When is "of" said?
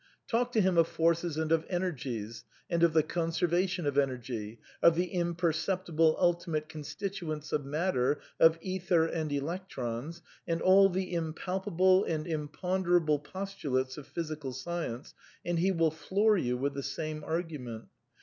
0.79-0.87, 1.51-1.63, 2.81-2.93, 3.85-3.99, 4.81-4.95, 7.51-7.65, 8.39-8.57, 13.95-14.07